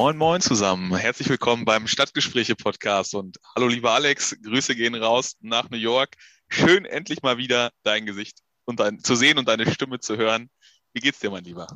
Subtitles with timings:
[0.00, 0.96] Moin, moin zusammen.
[0.96, 4.34] Herzlich willkommen beim Stadtgespräche-Podcast und hallo, lieber Alex.
[4.42, 6.16] Grüße gehen raus nach New York.
[6.48, 10.48] Schön, endlich mal wieder dein Gesicht und dein, zu sehen und deine Stimme zu hören.
[10.94, 11.66] Wie geht's dir, mein Lieber?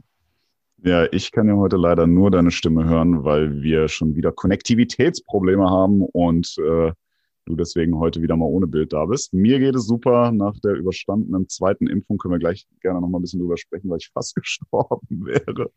[0.79, 5.69] Ja, ich kann ja heute leider nur deine Stimme hören, weil wir schon wieder Konnektivitätsprobleme
[5.69, 6.93] haben und äh,
[7.47, 9.33] du deswegen heute wieder mal ohne Bild da bist.
[9.33, 10.33] Mir geht es super.
[10.33, 13.91] Nach der überstandenen zweiten Impfung können wir gleich gerne noch mal ein bisschen drüber sprechen,
[13.91, 15.71] weil ich fast gestorben wäre.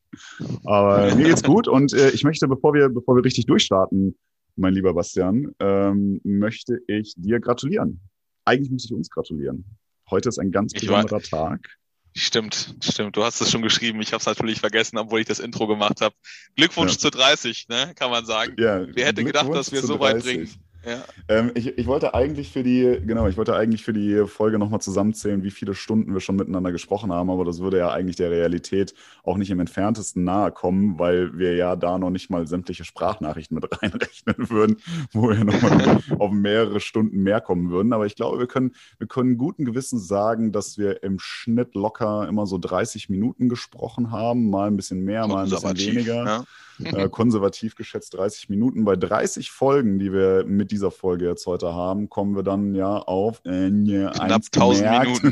[0.66, 4.18] Aber mir geht's gut und äh, ich möchte, bevor wir, bevor wir richtig durchstarten,
[4.56, 8.02] mein lieber Bastian, ähm, möchte ich dir gratulieren.
[8.46, 9.66] Eigentlich möchte ich uns gratulieren.
[10.10, 11.68] Heute ist ein ganz besonderer Tag.
[12.16, 13.16] Stimmt, stimmt.
[13.16, 14.02] Du hast es schon geschrieben.
[14.02, 16.16] Ich habe es natürlich vergessen, obwohl ich das Intro gemacht habe.
[16.56, 16.98] Glückwunsch ja.
[16.98, 17.92] zu 30, ne?
[17.96, 18.56] kann man sagen.
[18.58, 20.50] Ja, Wer hätte gedacht, dass wir so weit bringen?
[20.88, 21.04] Ja.
[21.28, 24.80] Ähm, ich, ich wollte eigentlich für die, genau, ich wollte eigentlich für die Folge nochmal
[24.80, 28.32] zusammenzählen, wie viele Stunden wir schon miteinander gesprochen haben, aber das würde ja eigentlich der
[28.32, 32.86] Realität auch nicht im entferntesten nahe kommen, weil wir ja da noch nicht mal sämtliche
[32.86, 34.78] Sprachnachrichten mit reinrechnen würden,
[35.12, 37.92] wo wir nochmal auf mehrere Stunden mehr kommen würden.
[37.92, 42.30] Aber ich glaube, wir können, wir können guten Gewissens sagen, dass wir im Schnitt locker
[42.30, 46.24] immer so 30 Minuten gesprochen haben, mal ein bisschen mehr, mal ein bisschen weniger.
[46.24, 46.44] Ja
[46.84, 48.86] äh, konservativ geschätzt 30 Minuten.
[48.86, 52.98] Bei 30 Folgen, die wir mit dieser Folge jetzt heute haben, kommen wir dann ja
[52.98, 55.32] auf äh, knapp 1000 Minuten.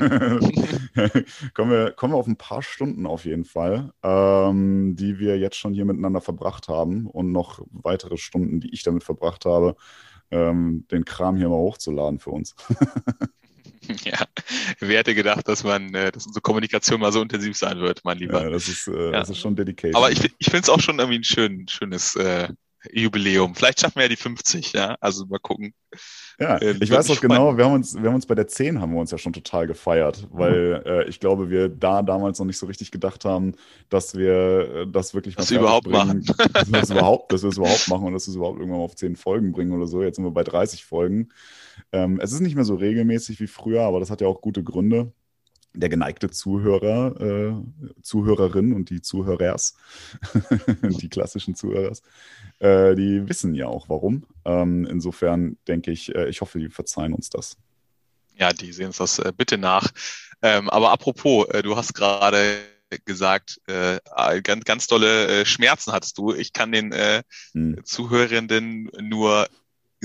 [1.54, 5.58] kommen, wir, kommen wir auf ein paar Stunden auf jeden Fall, ähm, die wir jetzt
[5.58, 9.76] schon hier miteinander verbracht haben und noch weitere Stunden, die ich damit verbracht habe,
[10.32, 12.56] ähm, den Kram hier mal hochzuladen für uns.
[14.06, 14.26] Ja,
[14.80, 18.18] wer hätte gedacht, dass man, äh, dass unsere Kommunikation mal so intensiv sein wird, mein
[18.18, 18.44] Lieber.
[18.44, 19.12] Ja, das ist, äh, ja.
[19.12, 19.96] das ist schon dedicated.
[19.96, 22.50] Aber ich, ich finde es auch schon irgendwie ein schön, schönes äh,
[22.92, 23.56] Jubiläum.
[23.56, 24.96] Vielleicht schaffen wir ja die 50, ja.
[25.00, 25.74] Also mal gucken.
[26.40, 28.82] Ja, äh, ich weiß auch genau, wir haben uns, wir haben uns bei der 10
[28.82, 30.86] haben wir uns ja schon total gefeiert, weil mhm.
[30.86, 33.54] äh, ich glaube, wir da damals noch nicht so richtig gedacht haben,
[33.90, 36.72] dass wir äh, das wirklich was überhaupt bringen, machen.
[36.72, 38.96] dass überhaupt, dass wir es überhaupt machen und dass wir es überhaupt irgendwann mal auf
[38.96, 40.04] 10 Folgen bringen oder so.
[40.04, 41.30] Jetzt sind wir bei 30 Folgen.
[41.92, 44.64] Ähm, es ist nicht mehr so regelmäßig wie früher, aber das hat ja auch gute
[44.64, 45.14] Gründe
[45.76, 49.76] der geneigte Zuhörer, äh, Zuhörerin und die Zuhörers,
[50.82, 52.02] die klassischen Zuhörers,
[52.60, 54.26] äh, die wissen ja auch warum.
[54.46, 57.58] Ähm, insofern denke ich, äh, ich hoffe, die verzeihen uns das.
[58.38, 59.92] Ja, die sehen uns das äh, bitte nach.
[60.42, 62.58] Ähm, aber apropos, äh, du hast gerade
[63.06, 64.00] gesagt, äh,
[64.42, 66.34] ganz, ganz tolle Schmerzen hattest du.
[66.34, 66.94] Ich kann den
[67.52, 67.84] hm.
[67.84, 69.48] Zuhörenden nur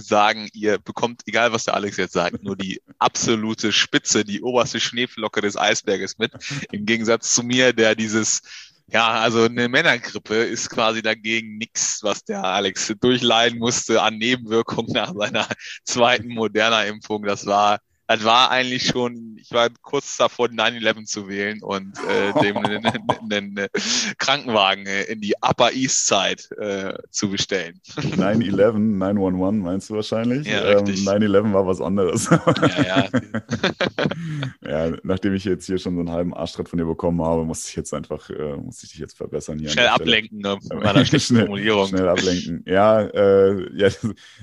[0.09, 4.81] sagen, ihr bekommt, egal was der Alex jetzt sagt, nur die absolute Spitze, die oberste
[4.81, 6.33] Schneeflocke des Eisberges mit.
[6.73, 8.43] Im Gegensatz zu mir, der dieses
[8.93, 14.93] ja, also eine Männergrippe ist quasi dagegen nichts, was der Alex durchleiden musste an Nebenwirkungen
[14.93, 15.47] nach seiner
[15.85, 17.23] zweiten moderner Impfung.
[17.23, 17.79] Das war
[18.11, 22.57] das war eigentlich schon, ich war kurz davor, 9-11 zu wählen und äh, dem
[23.31, 23.69] einen,
[24.19, 27.81] Krankenwagen in die Upper East Side äh, zu bestellen.
[27.95, 30.49] 9-11, 911 meinst du wahrscheinlich?
[30.49, 30.79] Ja.
[30.79, 32.29] Ähm, 9-11 war was anderes.
[32.31, 33.09] Ja, ja.
[34.91, 37.69] ja, nachdem ich jetzt hier schon so einen halben Arschtritt von dir bekommen habe, muss
[37.69, 39.69] ich jetzt einfach, äh, muss ich dich jetzt verbessern hier.
[39.69, 40.59] Schnell ablenken, ne,
[41.05, 41.87] schnell, Formulierung.
[41.87, 42.65] Schnell ablenken.
[42.67, 43.89] Ja, äh, ja,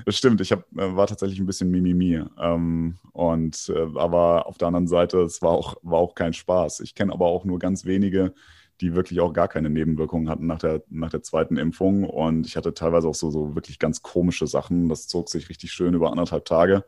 [0.05, 0.39] das stimmt.
[0.39, 2.23] Ich hab, äh, war tatsächlich ein bisschen Mimimi.
[2.39, 6.79] Ähm, und äh, aber auf der anderen Seite, es war auch, war auch kein Spaß.
[6.81, 8.33] Ich kenne aber auch nur ganz wenige,
[8.81, 12.03] die wirklich auch gar keine Nebenwirkungen hatten nach der, nach der zweiten Impfung.
[12.03, 14.89] Und ich hatte teilweise auch so, so wirklich ganz komische Sachen.
[14.89, 16.85] Das zog sich richtig schön über anderthalb Tage.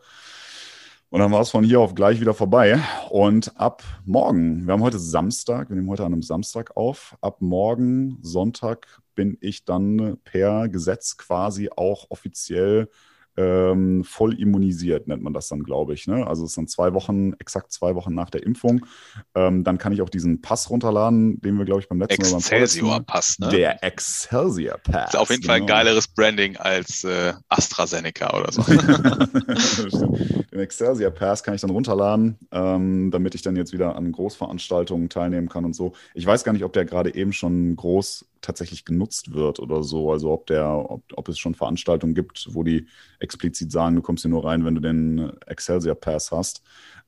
[1.09, 2.79] Und dann war es von hier auf gleich wieder vorbei.
[3.09, 7.41] Und ab morgen, wir haben heute Samstag, wir nehmen heute an einem Samstag auf, ab
[7.41, 12.90] morgen, Sonntag, bin ich dann per Gesetz quasi auch offiziell
[13.39, 16.07] ähm, voll immunisiert, nennt man das dann, glaube ich.
[16.07, 16.27] Ne?
[16.27, 18.85] Also es sind zwei Wochen, exakt zwei Wochen nach der Impfung.
[19.33, 22.38] Ähm, dann kann ich auch diesen Pass runterladen, den wir, glaube ich, beim letzten Mal
[22.39, 23.47] Excelsior Pass, ne?
[23.47, 25.13] Der Excelsior Pass.
[25.13, 25.53] Ist auf jeden genau.
[25.53, 25.78] Fall ein genau.
[25.78, 28.61] geileres Branding als äh, AstraZeneca oder so.
[30.52, 35.08] den Excelsior Pass kann ich dann runterladen, ähm, damit ich dann jetzt wieder an Großveranstaltungen
[35.08, 35.93] teilnehmen kann und so.
[36.14, 40.12] Ich weiß gar nicht, ob der gerade eben schon groß tatsächlich genutzt wird oder so.
[40.12, 42.88] Also ob der, ob, ob es schon Veranstaltungen gibt, wo die
[43.20, 46.62] explizit sagen, du kommst hier nur rein, wenn du den Excelsior Pass hast.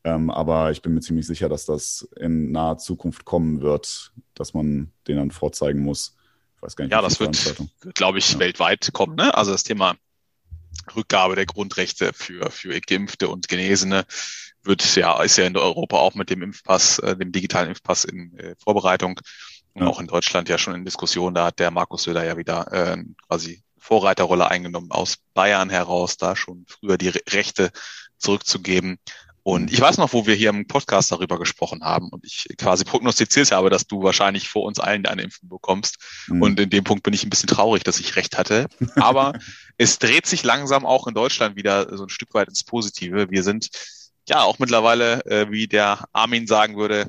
[0.03, 4.53] Ähm, aber ich bin mir ziemlich sicher, dass das in naher Zukunft kommen wird, dass
[4.53, 6.17] man den dann vorzeigen muss.
[6.55, 6.91] Ich weiß gar nicht.
[6.91, 8.39] Ja, das wird, glaube ich, ja.
[8.39, 9.15] weltweit kommen.
[9.15, 9.33] Ne?
[9.35, 9.95] Also das Thema
[10.95, 14.05] Rückgabe der Grundrechte für, für Geimpfte und Genesene
[14.63, 18.37] wird ja, ist ja in Europa auch mit dem Impfpass, äh, dem digitalen Impfpass in
[18.37, 19.19] äh, Vorbereitung.
[19.73, 19.87] Und ja.
[19.87, 22.97] auch in Deutschland ja schon in Diskussion, da hat der Markus Söder ja wieder äh,
[23.27, 27.71] quasi Vorreiterrolle eingenommen aus Bayern heraus, da schon früher die Rechte
[28.17, 28.99] zurückzugeben.
[29.43, 32.83] Und ich weiß noch, wo wir hier im Podcast darüber gesprochen haben und ich quasi
[32.83, 35.97] prognostiziert habe, dass du wahrscheinlich vor uns allen eine Impfung bekommst.
[36.27, 36.41] Mhm.
[36.43, 38.67] Und in dem Punkt bin ich ein bisschen traurig, dass ich recht hatte.
[38.97, 39.33] Aber
[39.79, 43.31] es dreht sich langsam auch in Deutschland wieder so ein Stück weit ins Positive.
[43.31, 43.69] Wir sind
[44.29, 47.07] ja auch mittlerweile, äh, wie der Armin sagen würde,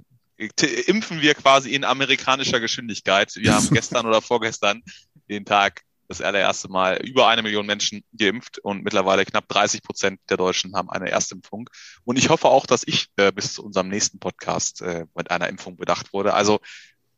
[0.87, 3.35] impfen wir quasi in amerikanischer Geschwindigkeit.
[3.37, 4.83] Wir haben gestern oder vorgestern
[5.29, 10.21] den Tag das allererste Mal über eine Million Menschen geimpft und mittlerweile knapp 30 Prozent
[10.29, 11.71] der Deutschen haben eine Erstimpfung.
[12.05, 15.49] Und ich hoffe auch, dass ich äh, bis zu unserem nächsten Podcast äh, mit einer
[15.49, 16.35] Impfung bedacht wurde.
[16.35, 16.61] Also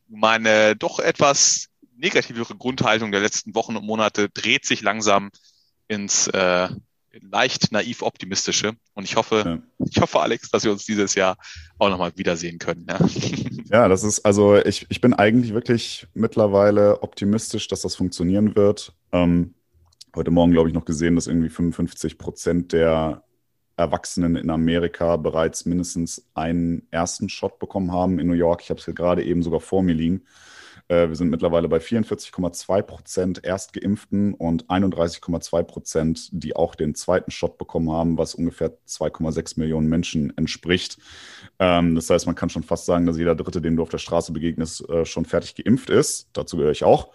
[0.08, 5.30] meine doch etwas negativere Grundhaltung der letzten Wochen und Monate dreht sich langsam
[5.88, 6.68] ins äh,
[7.20, 8.72] leicht naiv optimistische.
[8.94, 9.86] Und ich hoffe, ja.
[9.90, 11.36] ich hoffe, Alex, dass wir uns dieses Jahr
[11.78, 12.86] auch nochmal wiedersehen können.
[12.88, 12.98] Ja.
[13.70, 18.92] ja, das ist, also ich, ich bin eigentlich wirklich mittlerweile optimistisch, dass das funktionieren wird.
[19.12, 19.54] Ähm,
[20.14, 23.24] heute Morgen, glaube ich, noch gesehen, dass irgendwie 55 Prozent der
[23.76, 28.62] Erwachsenen in Amerika bereits mindestens einen ersten Shot bekommen haben in New York.
[28.62, 30.22] Ich habe es gerade eben sogar vor mir liegen.
[30.88, 37.30] Äh, wir sind mittlerweile bei 44,2 Prozent Erstgeimpften und 31,2 Prozent, die auch den zweiten
[37.30, 40.98] Shot bekommen haben, was ungefähr 2,6 Millionen Menschen entspricht.
[41.58, 43.98] Ähm, das heißt, man kann schon fast sagen, dass jeder Dritte, dem du auf der
[43.98, 46.28] Straße begegnest, äh, schon fertig geimpft ist.
[46.32, 47.12] Dazu gehöre ich auch.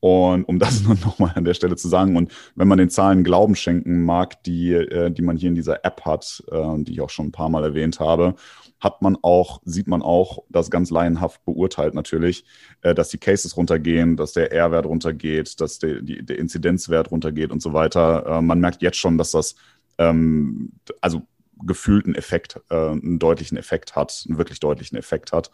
[0.00, 3.24] Und um das nur nochmal an der Stelle zu sagen, und wenn man den Zahlen
[3.24, 7.10] Glauben schenken mag, die, äh, die man hier in dieser App hat, die ich auch
[7.10, 8.36] schon ein paar Mal erwähnt habe,
[8.80, 12.44] hat man auch, sieht man auch, das ganz laienhaft beurteilt natürlich,
[12.82, 17.50] äh, dass die Cases runtergehen, dass der R-Wert runtergeht, dass der, die, der Inzidenzwert runtergeht
[17.50, 18.26] und so weiter.
[18.26, 19.56] Äh, man merkt jetzt schon, dass das,
[19.98, 21.22] ähm, also
[21.64, 25.50] gefühlten Effekt, äh, einen deutlichen Effekt hat, einen wirklich deutlichen Effekt hat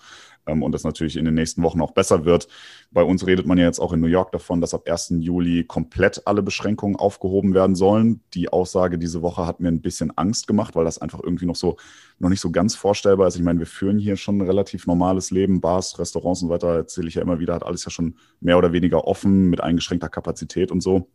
[0.46, 2.48] ähm, und das natürlich in den nächsten Wochen auch besser wird.
[2.90, 5.14] Bei uns redet man ja jetzt auch in New York davon, dass ab 1.
[5.20, 8.20] Juli komplett alle Beschränkungen aufgehoben werden sollen.
[8.34, 11.56] Die Aussage diese Woche hat mir ein bisschen Angst gemacht, weil das einfach irgendwie noch
[11.56, 11.76] so
[12.18, 13.36] noch nicht so ganz vorstellbar ist.
[13.36, 17.08] Ich meine, wir führen hier schon ein relativ normales Leben, Bars, Restaurants und weiter, erzähle
[17.08, 20.70] ich ja immer wieder, hat alles ja schon mehr oder weniger offen mit eingeschränkter Kapazität
[20.70, 21.08] und so.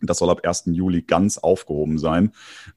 [0.00, 0.64] Das soll ab 1.
[0.66, 2.32] Juli ganz aufgehoben sein.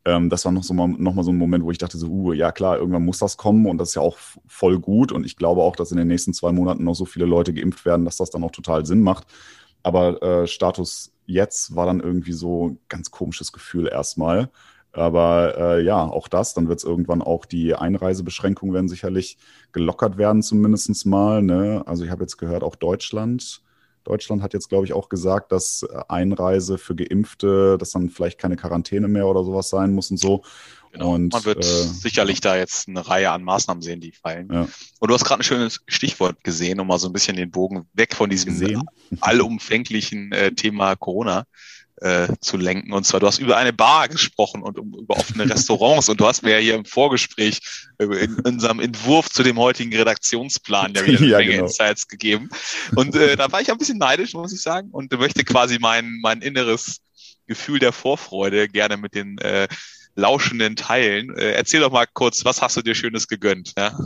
[0.05, 2.07] Ähm, das war noch, so mal, noch mal so ein Moment, wo ich dachte, so,
[2.07, 4.17] uh, ja klar, irgendwann muss das kommen und das ist ja auch
[4.47, 5.11] voll gut.
[5.11, 7.85] Und ich glaube auch, dass in den nächsten zwei Monaten noch so viele Leute geimpft
[7.85, 9.25] werden, dass das dann auch total Sinn macht.
[9.83, 14.49] Aber äh, Status jetzt war dann irgendwie so ein ganz komisches Gefühl erstmal.
[14.93, 19.37] Aber äh, ja, auch das, dann wird es irgendwann auch die Einreisebeschränkungen werden sicherlich
[19.71, 21.43] gelockert werden, zumindest mal.
[21.43, 21.83] Ne?
[21.85, 23.61] Also ich habe jetzt gehört, auch Deutschland
[24.07, 28.39] Deutschland hat jetzt, glaube ich, auch gesagt, dass äh, Einreise für Geimpfte, dass dann vielleicht
[28.39, 30.43] keine Quarantäne mehr oder sowas sein muss und so.
[30.93, 31.13] Genau.
[31.13, 34.49] Und, Man wird äh, sicherlich da jetzt eine Reihe an Maßnahmen sehen, die fallen.
[34.51, 34.67] Ja.
[34.99, 37.85] Und du hast gerade ein schönes Stichwort gesehen, um mal so ein bisschen den Bogen
[37.93, 38.83] weg von diesem gesehen?
[39.19, 41.45] allumfänglichen äh, Thema Corona
[42.01, 42.93] äh, zu lenken.
[42.93, 46.09] Und zwar, du hast über eine Bar gesprochen und um, über offene Restaurants.
[46.09, 47.59] und du hast mir ja hier im Vorgespräch
[47.97, 51.63] äh, in unserem Entwurf zu dem heutigen Redaktionsplan ja wieder ja, Menge genau.
[51.65, 52.49] Insights gegeben.
[52.95, 56.19] Und äh, da war ich ein bisschen neidisch, muss ich sagen, und möchte quasi mein,
[56.21, 57.01] mein inneres
[57.47, 59.67] Gefühl der Vorfreude gerne mit den äh,
[60.15, 61.35] Lauschenden teilen.
[61.35, 63.73] Äh, erzähl doch mal kurz, was hast du dir Schönes gegönnt?
[63.77, 63.97] Ja?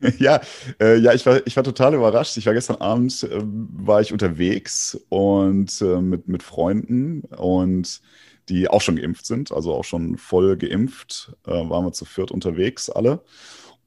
[0.18, 0.40] Ja,
[0.80, 2.36] äh, ja, ich war, ich war total überrascht.
[2.36, 8.00] Ich war gestern Abend, äh, war ich unterwegs und äh, mit, mit Freunden und
[8.48, 12.30] die auch schon geimpft sind, also auch schon voll geimpft, äh, waren wir zu viert
[12.30, 13.22] unterwegs alle.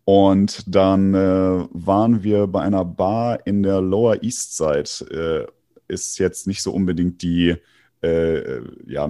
[0.06, 5.48] Und dann äh, waren wir bei einer Bar in der Lower East Side.
[5.48, 5.52] Äh,
[5.88, 7.56] ist jetzt nicht so unbedingt die
[8.02, 9.10] äh, ja,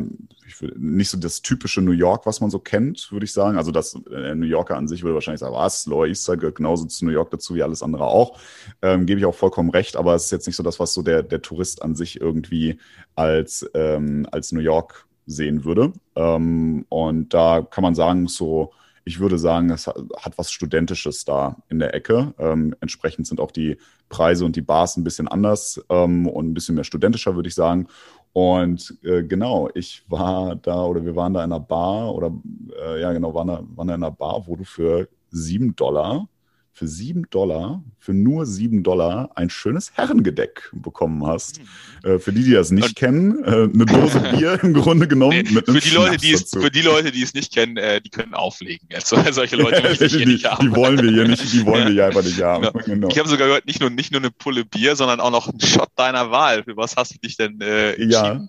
[0.59, 3.57] würde, nicht so das typische New York, was man so kennt, würde ich sagen.
[3.57, 6.55] Also das äh, New Yorker an sich würde wahrscheinlich sagen, was, Lower East Side gehört
[6.55, 8.39] genauso zu New York dazu wie alles andere auch.
[8.81, 11.01] Ähm, Gebe ich auch vollkommen recht, aber es ist jetzt nicht so das, was so
[11.01, 12.79] der, der Tourist an sich irgendwie
[13.15, 15.93] als, ähm, als New York sehen würde.
[16.15, 21.57] Ähm, und da kann man sagen, so, ich würde sagen, es hat was Studentisches da
[21.69, 22.33] in der Ecke.
[22.37, 23.77] Ähm, entsprechend sind auch die
[24.09, 27.55] Preise und die Bars ein bisschen anders ähm, und ein bisschen mehr studentischer, würde ich
[27.55, 27.87] sagen.
[28.33, 32.33] Und äh, genau, ich war da oder wir waren da in einer Bar oder
[32.81, 36.27] äh, ja genau, waren da, waren da in einer Bar, wo du für sieben Dollar
[36.73, 41.59] für sieben Dollar, für nur sieben Dollar ein schönes Herrengedeck bekommen hast.
[41.59, 42.09] Mhm.
[42.09, 45.43] Äh, für die, die das nicht und, kennen, äh, eine Dose Bier im Grunde genommen.
[45.43, 48.09] Nee, für, die Leute, die es, für die Leute, die es nicht kennen, äh, die
[48.09, 48.87] können auflegen.
[48.93, 50.69] Also, solche Leute möchte ich hier die, nicht haben.
[50.69, 52.63] Die wollen wir hier nicht, die wollen wir hier einfach nicht haben.
[52.63, 52.83] Genau.
[52.85, 53.07] Genau.
[53.09, 55.59] Ich habe sogar gehört, nicht nur, nicht nur eine Pulle Bier, sondern auch noch einen
[55.59, 56.63] Shot deiner Wahl.
[56.63, 58.09] Für was hast du dich denn äh, entschieden?
[58.11, 58.47] Ja.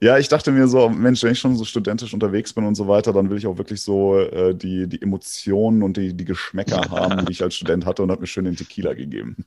[0.00, 2.88] Ja, ich dachte mir so, Mensch, wenn ich schon so studentisch unterwegs bin und so
[2.88, 6.80] weiter, dann will ich auch wirklich so äh, die, die Emotionen und die, die Geschmäcker
[6.90, 9.44] haben, die ich als Student hatte und habe mir schön den Tequila gegeben.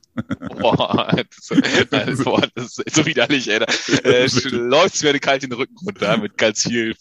[0.60, 3.60] Boah, das, das, boah, das ist so widerlich, ey.
[3.60, 3.66] Da
[4.04, 6.94] äh, läuft es mir kalt den Rücken runter mit ganz viel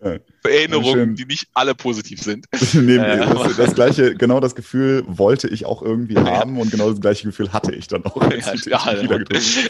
[0.00, 2.46] Erinnerungen, die nicht alle positiv sind.
[2.74, 6.90] nee, äh, das, das, gleiche, genau das Gefühl wollte ich auch irgendwie haben und genau
[6.90, 8.20] das gleiche Gefühl hatte ich dann auch.
[8.30, 9.16] Ja, ja,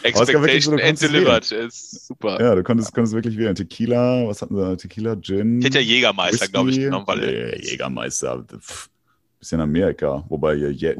[0.02, 2.40] Expectation so, and delivered ist super.
[2.40, 3.54] Ja, du konntest, konntest wirklich wählen.
[3.54, 4.76] Tequila, was hatten sie?
[4.76, 5.58] Tequila, Gin.
[5.58, 7.06] Ich hätte ja Jägermeister, glaube ich, genommen.
[7.06, 8.88] Weil nee, Jägermeister, pff,
[9.38, 10.24] bisschen Amerika.
[10.28, 10.96] Wobei hier Jäger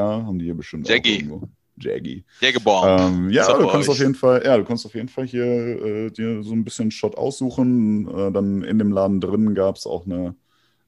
[0.00, 1.14] haben die hier bestimmt Jaggy.
[1.14, 1.48] auch irgendwo.
[1.76, 2.24] Jaggy.
[2.40, 3.00] Jägeborn.
[3.00, 6.10] Ähm, ja, du kannst auf jeden Fall, ja, du kannst auf jeden Fall hier äh,
[6.10, 8.08] dir so ein bisschen Shot aussuchen.
[8.08, 10.34] Äh, dann in dem Laden drin gab es auch eine,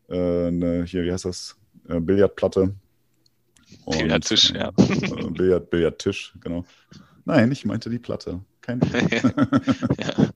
[0.09, 1.57] äh, eine, hier, wie heißt das?
[1.88, 2.75] Äh, Billardplatte.
[3.85, 4.69] Und, Billardtisch, ja.
[4.78, 6.64] Äh, Billard, Billardtisch, genau.
[7.25, 8.40] Nein, ich meinte die Platte.
[8.61, 8.81] Kein
[9.99, 10.31] ja.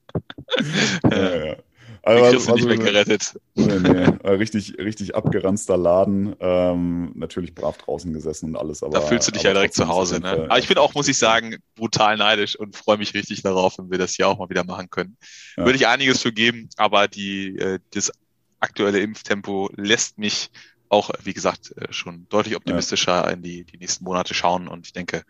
[1.11, 1.57] ja, ja.
[2.02, 3.35] Also, Den kriegst du nicht mehr gerettet.
[3.54, 6.35] Nee, nee, richtig, richtig abgeranzter Laden.
[6.40, 8.83] Ähm, natürlich brav draußen gesessen und alles.
[8.83, 10.21] Aber, da fühlst du dich ja direkt zu Hause.
[10.21, 10.47] Ne?
[10.49, 13.90] Aber ich bin auch, muss ich sagen, brutal neidisch und freue mich richtig darauf, wenn
[13.90, 15.16] wir das hier auch mal wieder machen können.
[15.57, 15.64] Ja.
[15.64, 18.12] Würde ich einiges für geben, aber die, äh, das
[18.61, 20.50] aktuelle Impftempo lässt mich
[20.88, 23.30] auch, wie gesagt, äh, schon deutlich optimistischer ja.
[23.30, 24.69] in die, die nächsten Monate schauen.
[24.69, 25.23] Und ich denke,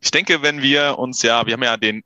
[0.00, 2.02] ich denke, wenn wir uns ja, wir haben ja den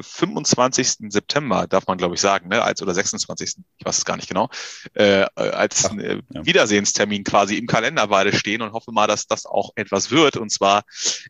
[0.00, 0.86] 25.
[0.86, 3.56] Äh, September, darf man glaube ich sagen, ne, als oder 26.
[3.78, 4.48] Ich weiß es gar nicht genau,
[4.94, 6.46] äh, als Ach, äh, ja.
[6.46, 10.50] Wiedersehenstermin quasi im Kalender beide stehen und hoffe mal, dass das auch etwas wird und
[10.50, 10.84] zwar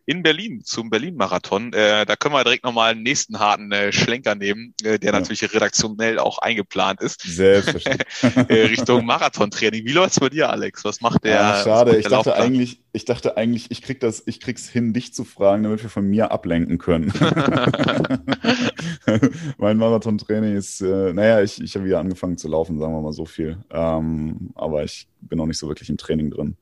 [0.04, 1.72] in Berlin zum Berlin-Marathon.
[1.72, 5.18] Äh, da können wir direkt nochmal einen nächsten harten äh, Schlenker nehmen, äh, der ja.
[5.18, 7.22] natürlich redaktionell auch eingeplant ist.
[7.22, 8.06] Selbstverständlich.
[8.48, 9.84] Äh, Richtung Marathontraining.
[9.86, 10.84] Wie läuft's bei dir, Alex?
[10.84, 11.34] Was macht der?
[11.34, 12.36] Ja, schade, ich dachte Laufplan?
[12.36, 15.90] eigentlich, ich dachte eigentlich, ich krieg das, ich krieg's hin, dich zu fragen, damit wir
[15.90, 17.12] von mir ablenken können.
[19.58, 23.12] mein Marathontraining ist, äh, naja, ich, ich habe wieder angefangen zu laufen, sagen wir mal
[23.12, 23.58] so viel.
[23.70, 26.56] Ähm, aber ich bin noch nicht so wirklich im Training drin.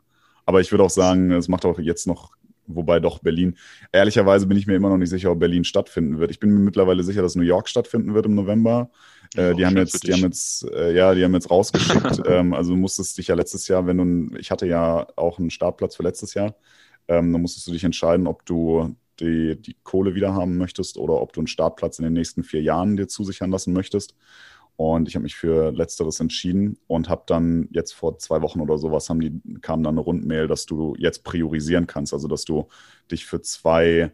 [0.45, 2.33] Aber ich würde auch sagen, es macht auch jetzt noch,
[2.67, 3.57] wobei doch Berlin,
[3.93, 6.33] ehrlicherweise bin ich mir immer noch nicht sicher, ob Berlin stattfinden wird.
[6.33, 8.91] Ich bin mir mittlerweile sicher, dass New York stattfinden wird im November.
[9.35, 12.23] Äh, die, haben jetzt, die haben jetzt, äh, ja, die haben jetzt rausgeschickt.
[12.27, 13.99] ähm, also du musstest dich ja letztes Jahr, wenn
[14.31, 16.55] du, ich hatte ja auch einen Startplatz für letztes Jahr,
[17.09, 21.21] ähm, dann musstest du dich entscheiden, ob du die, die Kohle wieder haben möchtest oder
[21.21, 24.15] ob du einen Startplatz in den nächsten vier Jahren dir zusichern lassen möchtest.
[24.77, 28.77] Und ich habe mich für Letzteres entschieden und habe dann jetzt vor zwei Wochen oder
[28.77, 32.67] sowas haben die, kam dann eine Rundmail, dass du jetzt priorisieren kannst, also dass du
[33.11, 34.13] dich für zwei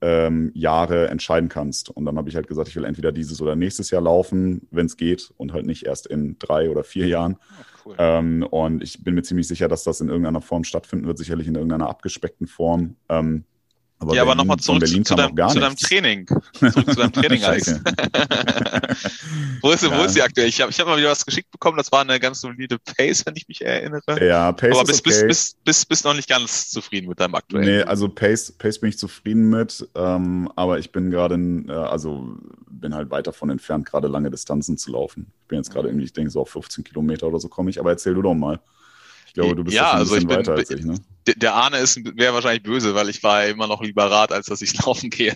[0.00, 1.90] ähm, Jahre entscheiden kannst.
[1.90, 4.86] Und dann habe ich halt gesagt, ich will entweder dieses oder nächstes Jahr laufen, wenn
[4.86, 7.36] es geht, und halt nicht erst in drei oder vier Jahren.
[7.58, 7.94] Ach, cool.
[7.98, 11.46] ähm, und ich bin mir ziemlich sicher, dass das in irgendeiner Form stattfinden wird, sicherlich
[11.46, 12.96] in irgendeiner abgespeckten Form.
[13.08, 13.44] Ähm,
[14.04, 16.26] aber ja, aber nochmal zurück zu, zu, deinem, zu deinem Training.
[16.26, 17.68] Zurück zu deinem Training, Alex.
[19.62, 19.98] wo, ist, ja.
[19.98, 20.48] wo ist sie aktuell?
[20.48, 23.24] Ich habe ich hab mal wieder was geschickt bekommen, das war eine ganz solide Pace,
[23.26, 24.24] wenn ich mich erinnere.
[24.24, 25.26] Ja, Pace Aber bist, okay.
[25.26, 27.66] bist, bist, bist, bist noch nicht ganz zufrieden mit deinem aktuellen.
[27.66, 32.36] Nee, also Pace, Pace bin ich zufrieden mit, ähm, aber ich bin gerade, äh, also
[32.68, 35.32] bin halt weit davon entfernt, gerade lange Distanzen zu laufen.
[35.42, 37.80] Ich bin jetzt gerade irgendwie, ich denke so auf 15 Kilometer oder so komme ich,
[37.80, 38.60] aber erzähl du doch mal.
[39.34, 40.94] Ich glaube, du bist ja, also ich bin, weiter als ich, ne?
[41.26, 44.62] Der Arne ist wäre wahrscheinlich böse, weil ich war immer noch lieber Rad, als dass
[44.62, 45.34] ich laufen gehe.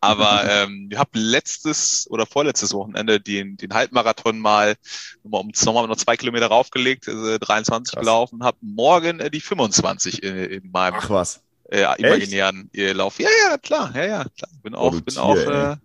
[0.00, 4.74] Aber ähm, ich habe letztes oder vorletztes Wochenende den, den Halbmarathon mal
[5.22, 8.00] nochmal um nochmal noch zwei Kilometer raufgelegt, äh, 23 Krass.
[8.00, 11.40] gelaufen, habe morgen äh, die 25 in, in meinem Ach was.
[11.70, 12.96] Äh, imaginären Echt?
[12.96, 13.20] Lauf.
[13.20, 14.50] Ja, ja, klar, ja, ja, klar.
[14.64, 15.76] Bin auch, oh, bin Tier, auch äh,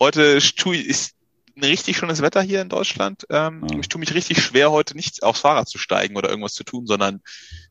[0.00, 1.10] heute tue ich,
[1.56, 3.26] ein richtig schönes Wetter hier in Deutschland.
[3.30, 3.78] Ähm, ja.
[3.78, 6.86] Ich tue mich richtig schwer, heute nicht aufs Fahrrad zu steigen oder irgendwas zu tun,
[6.86, 7.22] sondern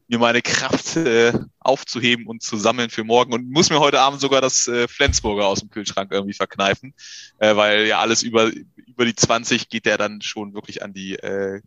[0.07, 4.21] mir meine Kraft äh, aufzuheben und zu sammeln für morgen und muss mir heute Abend
[4.21, 6.93] sogar das äh, Flensburger aus dem Kühlschrank irgendwie verkneifen,
[7.37, 8.51] äh, weil ja alles über
[8.87, 11.61] über die 20 geht der dann schon wirklich an die äh,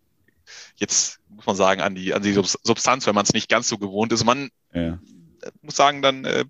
[0.76, 3.78] jetzt muss man sagen an die an die Substanz, wenn man es nicht ganz so
[3.78, 4.24] gewohnt ist.
[4.24, 4.98] Man ja.
[5.62, 6.44] muss sagen, dann äh,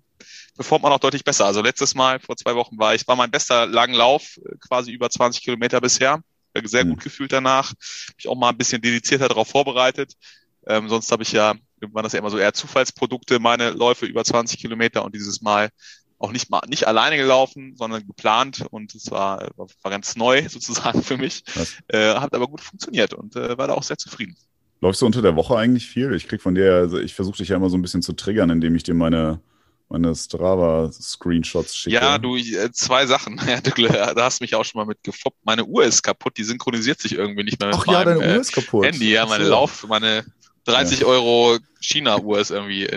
[0.59, 1.45] performt man auch deutlich besser.
[1.45, 5.09] Also letztes Mal, vor zwei Wochen, war ich, war mein bester Langlauf, äh, quasi über
[5.09, 6.21] 20 Kilometer bisher.
[6.65, 6.99] Sehr gut mhm.
[6.99, 7.69] gefühlt danach.
[7.69, 10.15] Hab ich auch mal ein bisschen dedizierter darauf vorbereitet.
[10.67, 14.25] Ähm, sonst habe ich ja, waren das ja immer so eher Zufallsprodukte, meine Läufe über
[14.25, 15.69] 20 Kilometer und dieses Mal
[16.17, 21.03] auch nicht mal nicht alleine gelaufen, sondern geplant und es war, war ganz neu sozusagen
[21.03, 21.45] für mich.
[21.87, 24.35] Äh, hat aber gut funktioniert und äh, war da auch sehr zufrieden.
[24.81, 26.13] Läufst du unter der Woche eigentlich viel?
[26.13, 28.49] Ich krieg von dir, also ich versuche dich ja immer so ein bisschen zu triggern,
[28.49, 29.39] indem ich dir meine
[29.89, 31.95] meine Strava-Screenshots schicke.
[31.95, 33.37] Ja, du, äh, zwei Sachen.
[33.65, 35.39] da hast du mich auch schon mal mit gefoppt.
[35.43, 38.19] Meine Uhr ist kaputt, die synchronisiert sich irgendwie nicht mehr mit Ach meinem ja, deine
[38.19, 38.85] Uhr ist kaputt.
[38.85, 39.11] Handy.
[39.11, 39.51] Ja, meine so.
[39.51, 40.25] Lauf, meine
[40.65, 41.07] 30 ja.
[41.07, 42.87] Euro China-Uhr ist irgendwie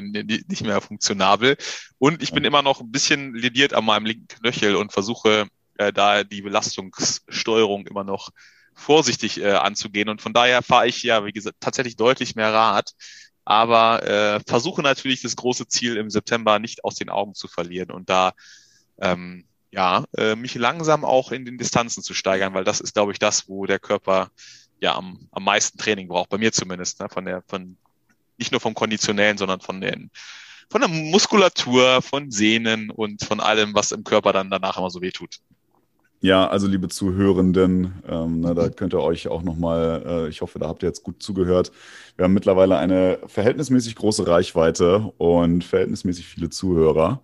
[0.49, 1.57] nicht mehr funktionabel.
[1.99, 5.47] Und ich bin immer noch ein bisschen lediert an meinem linken Knöchel und versuche
[5.79, 8.31] äh, da die Belastungssteuerung immer noch
[8.75, 10.11] vorsichtig äh, anzugehen.
[10.11, 12.91] Und von daher fahre ich ja, wie gesagt, tatsächlich deutlich mehr Rad
[13.45, 17.91] aber äh, versuche natürlich das große Ziel im September nicht aus den Augen zu verlieren
[17.91, 18.33] und da
[19.01, 23.13] ähm, ja äh, mich langsam auch in den Distanzen zu steigern, weil das ist, glaube
[23.13, 24.31] ich, das, wo der Körper
[24.81, 27.09] ja am, am meisten Training braucht, bei mir zumindest, ne?
[27.09, 27.77] von der, von
[28.39, 30.11] nicht nur vom Konditionellen, sondern von den
[30.71, 35.03] von der Muskulatur, von Sehnen und von allem, was im Körper dann danach immer so
[35.03, 35.41] wehtut.
[36.25, 40.61] Ja, also liebe Zuhörenden, ähm, na, da könnt ihr euch auch nochmal, äh, ich hoffe,
[40.61, 41.73] da habt ihr jetzt gut zugehört.
[42.17, 47.23] Wir haben mittlerweile eine verhältnismäßig große Reichweite und verhältnismäßig viele Zuhörer.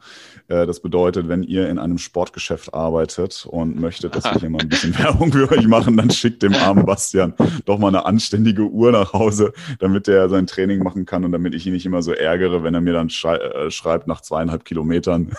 [0.49, 4.63] Äh, das bedeutet, wenn ihr in einem Sportgeschäft arbeitet und möchtet, dass wir hier mal
[4.63, 7.35] ein bisschen Werbung für euch machen, dann schickt dem armen Bastian
[7.67, 11.55] doch mal eine anständige Uhr nach Hause, damit er sein Training machen kann und damit
[11.55, 14.65] ich ihn nicht immer so ärgere, wenn er mir dann schrei äh, schreibt nach zweieinhalb
[14.65, 15.31] Kilometern.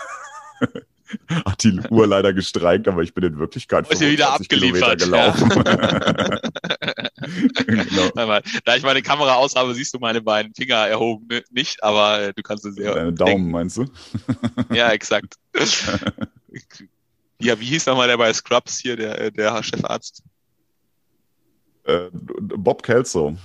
[1.44, 5.50] hat die Uhr leider gestreikt, aber ich bin in Wirklichkeit Ist wieder abgeliefert gelaufen.
[5.50, 6.40] Ja.
[7.66, 8.40] genau.
[8.64, 12.20] Da ich meine Kamera aus habe, siehst du meine beiden Finger erhoben ne, nicht, aber
[12.20, 12.94] äh, du kannst es sehr.
[12.94, 13.50] Deine Daumen denken.
[13.50, 13.86] meinst du?
[14.72, 15.34] ja, exakt.
[17.40, 20.22] ja, wie hieß nochmal der bei Scrubs hier, der, der Chefarzt?
[21.84, 23.36] Äh, Bob Kelso.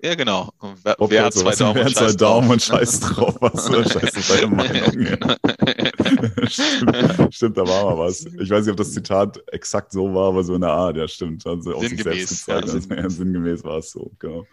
[0.00, 0.52] Ja, genau.
[0.84, 3.36] Wer, wer hat zwei Daumen, wer und, zwei Daumen und scheiß drauf?
[3.40, 4.88] Was scheiß deine Meinung.
[6.08, 6.46] Genau.
[6.48, 8.24] stimmt, stimmt, da war mal was.
[8.24, 11.06] Ich weiß nicht, ob das Zitat exakt so war, aber so in der Art, ja,
[11.06, 11.46] stimmt.
[11.46, 12.66] Also sinngemäß, sich selbst gezeigt.
[12.66, 13.16] Ja, sinngemäß.
[13.16, 14.46] sinngemäß war es so, genau.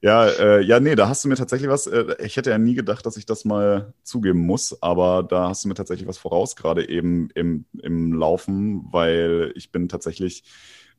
[0.00, 1.86] Ja, äh, ja, nee, da hast du mir tatsächlich was.
[1.86, 5.64] Äh, ich hätte ja nie gedacht, dass ich das mal zugeben muss, aber da hast
[5.64, 10.44] du mir tatsächlich was voraus, gerade eben im, im Laufen, weil ich bin tatsächlich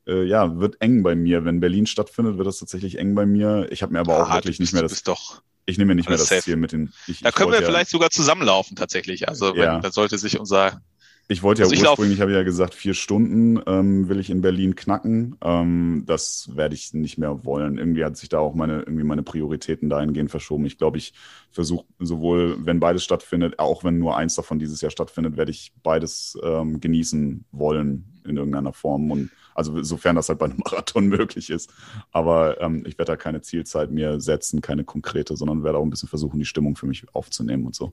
[0.06, 1.44] äh, ja, wird eng bei mir.
[1.44, 3.68] Wenn Berlin stattfindet, wird das tatsächlich eng bei mir.
[3.70, 5.02] Ich habe mir aber auch ah, wirklich bist, nicht mehr das.
[5.02, 6.42] Doch ich nehme mir nicht mehr das safe.
[6.42, 6.92] Ziel mit den.
[7.06, 9.28] Ich, da ich können wir ja, vielleicht sogar zusammenlaufen tatsächlich.
[9.28, 9.80] Also ja.
[9.80, 10.80] da sollte sich unser
[11.26, 14.42] ich wollte ja also ursprünglich, habe ich ja gesagt, vier Stunden ähm, will ich in
[14.42, 15.36] Berlin knacken.
[15.42, 17.78] Ähm, das werde ich nicht mehr wollen.
[17.78, 20.66] Irgendwie hat sich da auch meine, irgendwie meine Prioritäten dahingehend verschoben.
[20.66, 21.14] Ich glaube, ich
[21.50, 25.72] versuche sowohl, wenn beides stattfindet, auch wenn nur eins davon dieses Jahr stattfindet, werde ich
[25.82, 29.10] beides ähm, genießen wollen in irgendeiner Form.
[29.10, 31.72] Und also sofern das halt bei einem Marathon möglich ist.
[32.12, 35.90] Aber ähm, ich werde da keine Zielzeit mir setzen, keine konkrete, sondern werde auch ein
[35.90, 37.92] bisschen versuchen, die Stimmung für mich aufzunehmen und so.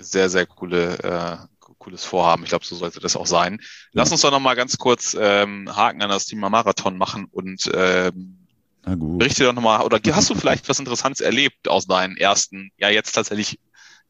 [0.00, 1.36] Sehr, sehr coole äh,
[1.78, 2.42] cooles Vorhaben.
[2.42, 3.60] Ich glaube, so sollte das auch sein.
[3.92, 7.70] Lass uns doch noch mal ganz kurz ähm, Haken an das Thema Marathon machen und
[7.74, 8.46] ähm,
[8.84, 12.88] berichte doch noch mal, oder hast du vielleicht was Interessantes erlebt aus deinen ersten, ja
[12.88, 13.58] jetzt tatsächlich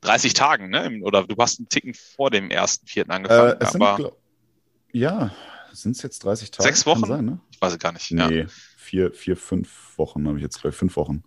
[0.03, 1.01] 30 Tagen, ne?
[1.03, 3.61] Oder du hast einen Ticken vor dem ersten Vierten angefangen.
[3.61, 4.13] Äh, aber sind,
[4.93, 5.31] ja,
[5.83, 6.69] sind es jetzt 30 Tage?
[6.69, 7.05] Sechs Wochen?
[7.07, 7.41] Sein, ne?
[7.51, 8.11] Ich weiß es gar nicht.
[8.11, 8.47] Nee, ja.
[8.77, 11.23] vier, vier, fünf Wochen habe ich jetzt, glaube ich, fünf Wochen.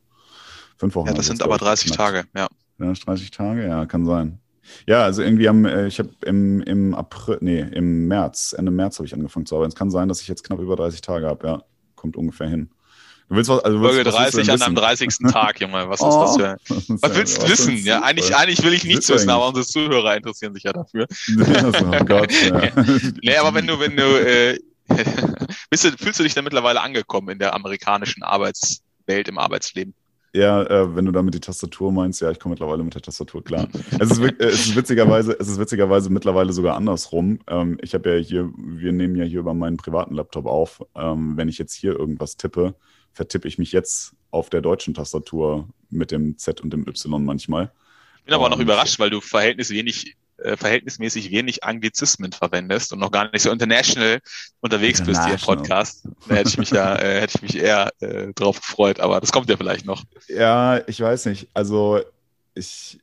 [0.77, 1.07] Fünf Wochen.
[1.07, 2.47] Ja, das sind aber 30 Tage, ja.
[2.79, 4.39] Ja, 30 Tage, ja, kann sein.
[4.85, 8.97] Ja, also irgendwie am, äh, ich habe im, im April, nee, im März, Ende März
[8.99, 9.69] habe ich angefangen zu arbeiten.
[9.69, 11.63] Es kann sein, dass ich jetzt knapp über 30 Tage habe, ja.
[11.95, 12.69] Kommt ungefähr hin.
[13.29, 15.87] Du willst was, also Folge 30 an deinem 30 Tag, Junge.
[15.87, 16.37] Was oh, ist das
[16.67, 17.77] für Was willst du wissen?
[17.77, 21.05] Ja, eigentlich, eigentlich will ich nichts wissen, aber unsere Zuhörer interessieren sich ja dafür.
[21.37, 22.71] oh Gott, ja.
[23.21, 24.59] nee, aber wenn du, wenn du, äh,
[25.69, 29.93] bist du, fühlst du dich da mittlerweile angekommen in der amerikanischen Arbeitswelt, im Arbeitsleben?
[30.33, 33.43] Ja, äh, wenn du damit die Tastatur meinst, ja, ich komme mittlerweile mit der Tastatur
[33.43, 33.67] klar.
[33.99, 37.39] es, ist, äh, es, ist, witzigerweise, es ist witzigerweise mittlerweile sogar andersrum.
[37.47, 40.81] Ähm, ich habe ja hier, wir nehmen ja hier über meinen privaten Laptop auf.
[40.95, 42.73] Ähm, wenn ich jetzt hier irgendwas tippe,
[43.13, 47.71] vertippe ich mich jetzt auf der deutschen Tastatur mit dem Z und dem Y manchmal.
[48.19, 52.93] Ich bin aber und, noch überrascht, weil du verhältnismäßig wenig äh, verhältnismäßig wenig Anglizismen verwendest
[52.93, 54.19] und noch gar nicht so international
[54.61, 56.07] unterwegs bist hier im Podcast.
[56.27, 59.31] Da hätte ich mich ja, äh, hätte ich mich eher äh, drauf gefreut, aber das
[59.31, 60.03] kommt ja vielleicht noch.
[60.27, 61.49] Ja, ich weiß nicht.
[61.53, 62.01] Also
[62.55, 62.99] ich,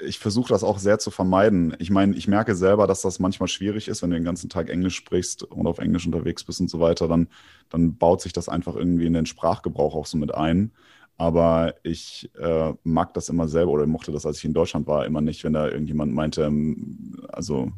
[0.00, 1.74] ich versuche das auch sehr zu vermeiden.
[1.78, 4.70] Ich meine, ich merke selber, dass das manchmal schwierig ist, wenn du den ganzen Tag
[4.70, 7.28] Englisch sprichst und auf Englisch unterwegs bist und so weiter, dann,
[7.68, 10.72] dann baut sich das einfach irgendwie in den Sprachgebrauch auch so mit ein.
[11.16, 15.04] Aber ich äh, mag das immer selber oder mochte das, als ich in Deutschland war,
[15.04, 17.72] immer nicht, wenn da irgendjemand meinte, ähm, also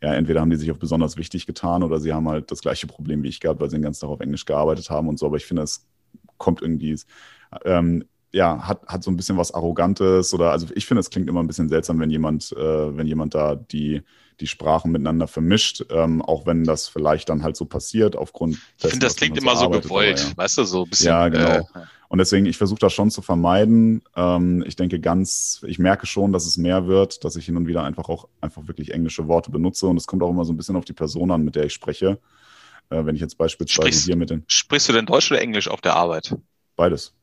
[0.00, 2.86] ja, entweder haben die sich auf besonders wichtig getan oder sie haben halt das gleiche
[2.86, 5.26] Problem wie ich gehabt, weil sie den ganzen Tag auf Englisch gearbeitet haben und so.
[5.26, 5.84] Aber ich finde, es
[6.38, 6.96] kommt irgendwie,
[7.64, 11.28] ähm, ja, hat, hat so ein bisschen was Arrogantes oder also ich finde, es klingt
[11.28, 14.02] immer ein bisschen seltsam, wenn jemand, äh, wenn jemand da die,
[14.40, 18.58] die Sprachen miteinander vermischt, ähm, auch wenn das vielleicht dann halt so passiert aufgrund.
[18.78, 20.36] Ich finde, das klingt immer so gewollt, ja.
[20.36, 21.06] weißt du, so ein bisschen.
[21.06, 21.48] Ja, genau.
[21.48, 21.62] Äh,
[22.08, 24.02] und deswegen, ich versuche das schon zu vermeiden.
[24.14, 27.66] Ähm, ich denke ganz, ich merke schon, dass es mehr wird, dass ich hin und
[27.66, 29.86] wieder einfach auch einfach wirklich englische Worte benutze.
[29.86, 31.72] Und es kommt auch immer so ein bisschen auf die Person an, mit der ich
[31.72, 32.20] spreche.
[32.90, 34.44] Äh, wenn ich jetzt beispielsweise Sprichst, hier mit den.
[34.46, 36.36] Sprichst du denn Deutsch oder Englisch auf der Arbeit?
[36.76, 37.15] Beides.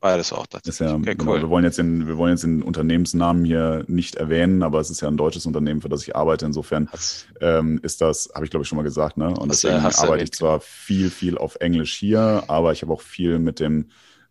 [0.00, 0.88] Beides auch tatsächlich.
[0.88, 1.40] Ja, okay, genau, cool.
[1.40, 5.00] wir wollen jetzt den, wir wollen jetzt den Unternehmensnamen hier nicht erwähnen, aber es ist
[5.00, 6.46] ja ein deutsches Unternehmen, für das ich arbeite.
[6.46, 6.88] Insofern
[7.40, 9.28] ähm, ist das, habe ich glaube ich schon mal gesagt, ne?
[9.28, 13.40] Und deswegen arbeite ich zwar viel, viel auf Englisch hier, aber ich habe auch viel
[13.40, 13.86] mit dem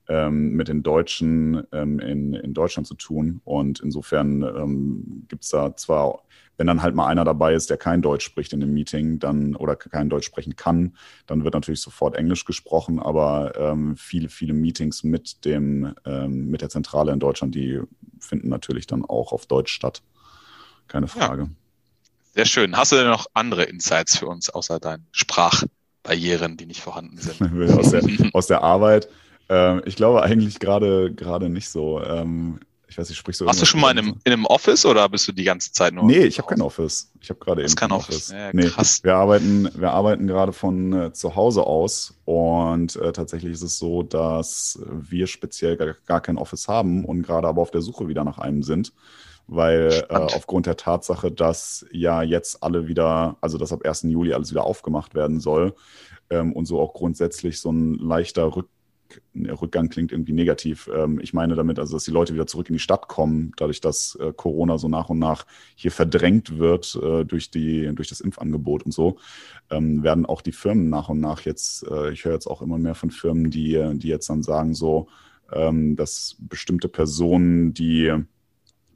[0.10, 3.42] ähm, mit den Deutschen ähm, in, in Deutschland zu tun.
[3.44, 6.24] Und insofern ähm, gibt es da zwar
[6.60, 9.56] wenn dann halt mal einer dabei ist, der kein Deutsch spricht in dem Meeting, dann
[9.56, 13.00] oder kein Deutsch sprechen kann, dann wird natürlich sofort Englisch gesprochen.
[13.00, 15.94] Aber ähm, viele, viele Meetings mit dem
[16.28, 17.80] mit der Zentrale in Deutschland, die
[18.20, 20.02] finden natürlich dann auch auf Deutsch statt.
[20.88, 21.44] Keine Frage.
[21.44, 21.50] Ja.
[22.34, 22.78] Sehr schön.
[22.78, 27.42] Hast du denn noch andere Insights für uns außer deinen Sprachbarrieren, die nicht vorhanden sind?
[27.78, 29.10] aus, der, aus der Arbeit.
[29.50, 32.02] Ähm, ich glaube eigentlich gerade gerade nicht so.
[32.04, 34.86] Ähm, ich weiß nicht, sprichst du Hast du schon mal in einem, in einem Office
[34.86, 36.06] oder bist du die ganze Zeit nur?
[36.06, 37.12] Nee, ich habe kein Office.
[37.20, 38.32] Ich habe gerade eben kein Office.
[38.32, 38.32] Office.
[38.32, 38.72] Ja, nee.
[39.04, 43.78] Wir arbeiten, wir arbeiten gerade von äh, zu Hause aus und äh, tatsächlich ist es
[43.78, 48.08] so, dass wir speziell gar, gar kein Office haben und gerade aber auf der Suche
[48.08, 48.94] wieder nach einem sind
[49.48, 54.04] weil äh, aufgrund der Tatsache, dass ja jetzt alle wieder, also dass ab 1.
[54.04, 55.74] Juli alles wieder aufgemacht werden soll
[56.30, 58.68] ähm, und so auch grundsätzlich so ein leichter Rück
[59.36, 60.90] Rückgang klingt irgendwie negativ.
[60.94, 63.82] Ähm, ich meine damit also, dass die Leute wieder zurück in die Stadt kommen, dadurch,
[63.82, 68.22] dass äh, Corona so nach und nach hier verdrängt wird äh, durch, die, durch das
[68.22, 69.18] Impfangebot und so,
[69.70, 72.78] ähm, werden auch die Firmen nach und nach jetzt, äh, ich höre jetzt auch immer
[72.78, 75.08] mehr von Firmen, die, die jetzt dann sagen so,
[75.52, 78.14] ähm, dass bestimmte Personen, die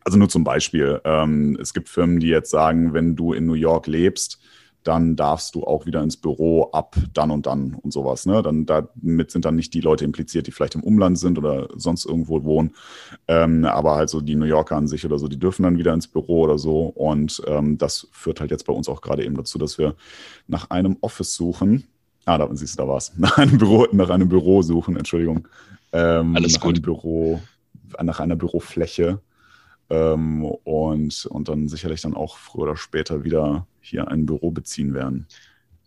[0.04, 1.00] also nur zum Beispiel,
[1.60, 4.40] es gibt Firmen, die jetzt sagen, wenn du in New York lebst,
[4.84, 8.26] dann darfst du auch wieder ins Büro ab dann und dann und sowas.
[8.26, 8.42] Ne?
[8.42, 12.06] Dann damit sind dann nicht die Leute impliziert, die vielleicht im Umland sind oder sonst
[12.06, 12.76] irgendwo wohnen,
[13.28, 15.94] ähm, aber halt so die New Yorker an sich oder so, die dürfen dann wieder
[15.94, 16.86] ins Büro oder so.
[16.88, 19.96] Und ähm, das führt halt jetzt bei uns auch gerade eben dazu, dass wir
[20.48, 21.86] nach einem Office suchen.
[22.26, 23.14] Ah, da siehst du, da war's.
[23.18, 25.48] Nach einem Büro, nach einem Büro suchen, Entschuldigung.
[25.92, 26.76] Ähm, Alles nach gut.
[26.76, 27.42] Einem Büro,
[28.00, 29.20] nach einer Bürofläche
[29.92, 34.94] ähm, und, und dann sicherlich dann auch früher oder später wieder hier ein Büro beziehen
[34.94, 35.28] werden.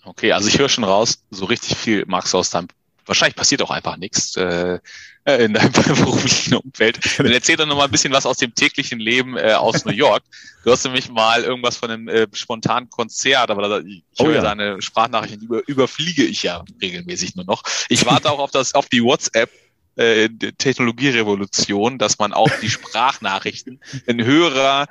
[0.05, 2.69] Okay, also ich höre schon raus, so richtig viel magst du aus deinem
[3.07, 4.79] wahrscheinlich passiert auch einfach nichts äh,
[5.27, 6.99] in deinem beruflichen Umfeld.
[7.19, 9.93] Dann erzähl doch noch mal ein bisschen was aus dem täglichen Leben äh, aus New
[9.93, 10.23] York.
[10.65, 14.43] Du hast nämlich mal irgendwas von einem äh, spontanen Konzert, aber ich oh, höre ja.
[14.43, 17.63] deine Sprachnachrichten über, überfliege ich ja regelmäßig nur noch.
[17.89, 19.51] Ich warte auch auf das auf die WhatsApp
[19.97, 24.87] äh, Technologierevolution, dass man auch die Sprachnachrichten in höherer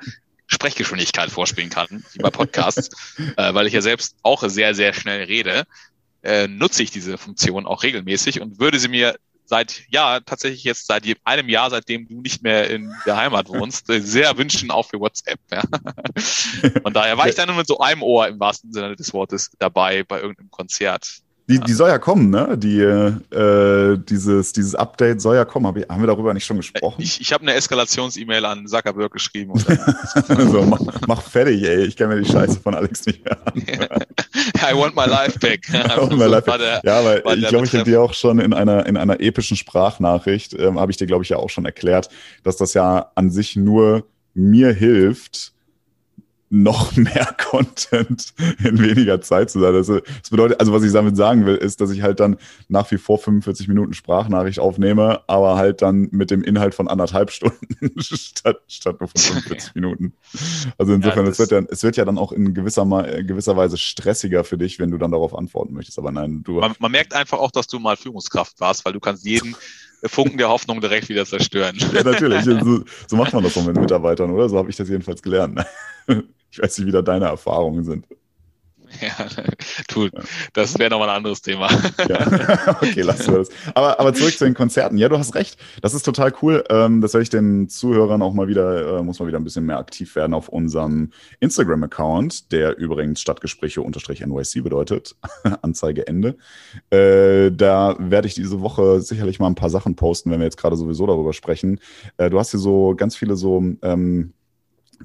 [0.46, 2.90] Sprechgeschwindigkeit vorspielen kann, wie bei Podcasts,
[3.36, 5.64] äh, weil ich ja selbst auch sehr, sehr schnell rede,
[6.22, 10.86] äh, nutze ich diese Funktion auch regelmäßig und würde sie mir seit, ja, tatsächlich jetzt
[10.86, 14.88] seit einem Jahr, seitdem du nicht mehr in der Heimat wohnst, äh, sehr wünschen, auch
[14.88, 15.38] für WhatsApp.
[15.50, 15.62] Ja.
[16.82, 19.50] Von daher war ich dann nur mit so einem Ohr im wahrsten Sinne des Wortes
[19.58, 21.23] dabei bei irgendeinem Konzert.
[21.46, 22.56] Die, die soll ja kommen, ne?
[22.56, 25.66] Die, äh, dieses, dieses Update soll ja kommen.
[25.66, 27.02] Hab ich, haben wir darüber nicht schon gesprochen?
[27.02, 29.52] Ich, ich habe eine Eskalations-E-Mail an Zuckerberg geschrieben.
[29.58, 31.84] so, mach, mach fertig, ey.
[31.84, 33.52] Ich kann mir die Scheiße von Alex nicht mehr an.
[33.62, 35.68] I want my life back.
[36.10, 36.58] my life back.
[36.58, 39.58] Der, ja, aber ich glaube, ich habe dir auch schon in einer, in einer epischen
[39.58, 42.08] Sprachnachricht, ähm, habe ich dir, glaube ich, ja auch schon erklärt,
[42.42, 45.53] dass das ja an sich nur mir hilft,
[46.54, 49.74] noch mehr Content in weniger Zeit zu sein.
[49.74, 52.36] Also, das bedeutet, also was ich damit sagen will, ist, dass ich halt dann
[52.68, 57.30] nach wie vor 45 Minuten Sprachnachricht aufnehme, aber halt dann mit dem Inhalt von anderthalb
[57.32, 60.14] Stunden statt, statt nur von 45 Minuten.
[60.78, 62.84] Also insofern, ja, es, wird ja, es wird ja dann auch in gewisser,
[63.24, 65.98] gewisser Weise stressiger für dich, wenn du dann darauf antworten möchtest.
[65.98, 66.60] Aber nein, du.
[66.60, 69.56] Man, man merkt einfach auch, dass du mal Führungskraft warst, weil du kannst jeden
[70.06, 71.76] Funken der Hoffnung direkt wieder zerstören.
[71.92, 72.44] Ja, natürlich.
[72.44, 74.48] So, so macht man das auch mit Mitarbeitern, oder?
[74.48, 75.64] So habe ich das jedenfalls gelernt.
[76.54, 78.06] Ich weiß nicht, wie da deine Erfahrungen sind.
[79.00, 79.26] Ja,
[79.88, 80.08] du,
[80.52, 81.68] das wäre nochmal ein anderes Thema.
[82.08, 82.24] Ja.
[82.80, 83.48] Okay, lassen wir das.
[83.74, 84.98] Aber, aber zurück zu den Konzerten.
[84.98, 85.58] Ja, du hast recht.
[85.82, 86.62] Das ist total cool.
[86.70, 89.66] Ähm, das werde ich den Zuhörern auch mal wieder, äh, muss mal wieder ein bisschen
[89.66, 95.16] mehr aktiv werden auf unserem Instagram-Account, der übrigens Stadtgespräche-NYC bedeutet.
[95.62, 96.36] Anzeige Ende.
[96.90, 100.58] Äh, da werde ich diese Woche sicherlich mal ein paar Sachen posten, wenn wir jetzt
[100.58, 101.80] gerade sowieso darüber sprechen.
[102.16, 104.34] Äh, du hast hier so ganz viele so, ähm,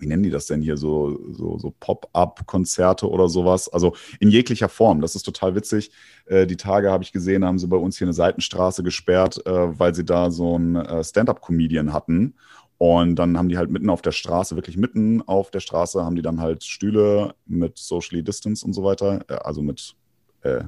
[0.02, 3.70] wie nennen die das denn hier, so, so, so Pop-up-Konzerte oder sowas.
[3.70, 5.02] Also in jeglicher Form.
[5.02, 5.92] Das ist total witzig.
[6.26, 9.80] Äh, die Tage habe ich gesehen, haben sie bei uns hier eine Seitenstraße gesperrt, äh,
[9.80, 12.36] weil sie da so einen äh, Stand-up-Comedian hatten.
[12.78, 16.16] Und dann haben die halt mitten auf der Straße, wirklich mitten auf der Straße, haben
[16.16, 19.96] die dann halt Stühle mit Socially Distance und so weiter, äh, also mit
[20.44, 20.64] äh,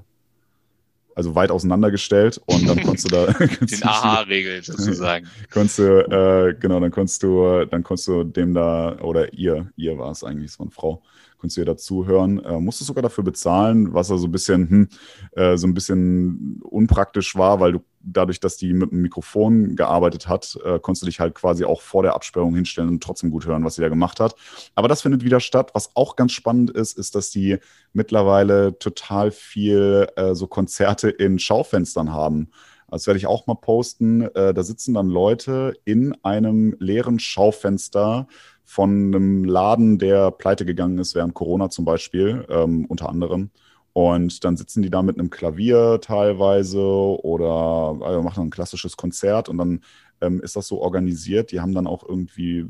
[1.15, 3.25] also weit auseinandergestellt und dann konntest du da
[3.61, 5.27] den Aha-Regel sozusagen.
[5.51, 9.97] konntest du äh, genau, dann konntest du dann konntest du dem da oder ihr ihr
[9.97, 11.01] war es eigentlich so eine Frau
[11.41, 12.43] konntest du ihr dazuhören.
[12.43, 14.89] Äh, musstest sogar dafür bezahlen, was also ein bisschen, hm,
[15.31, 20.27] äh, so ein bisschen unpraktisch war, weil du dadurch, dass die mit dem Mikrofon gearbeitet
[20.27, 23.45] hat, äh, konntest du dich halt quasi auch vor der Absperrung hinstellen und trotzdem gut
[23.45, 24.35] hören, was sie da gemacht hat.
[24.75, 25.71] Aber das findet wieder statt.
[25.73, 27.57] Was auch ganz spannend ist, ist, dass die
[27.93, 32.49] mittlerweile total viel äh, so Konzerte in Schaufenstern haben.
[32.91, 34.23] Das werde ich auch mal posten.
[34.35, 38.27] Äh, da sitzen dann Leute in einem leeren Schaufenster
[38.71, 43.49] von einem Laden, der pleite gegangen ist während Corona zum Beispiel, ähm, unter anderem.
[43.91, 49.49] Und dann sitzen die da mit einem Klavier teilweise oder also machen ein klassisches Konzert
[49.49, 49.81] und dann
[50.21, 51.51] ähm, ist das so organisiert.
[51.51, 52.67] Die haben dann auch irgendwie äh,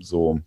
[0.00, 0.40] so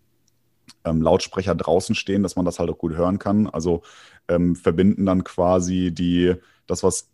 [0.83, 3.47] ähm, Lautsprecher draußen stehen, dass man das halt auch gut hören kann.
[3.47, 3.81] Also
[4.27, 6.35] ähm, verbinden dann quasi die,
[6.67, 7.09] das, was